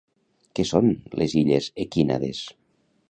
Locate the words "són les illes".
0.69-1.67